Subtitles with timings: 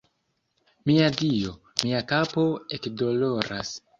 [0.91, 1.51] Mia Dio,
[1.83, 2.45] mia kapo
[2.79, 3.75] ekdoloras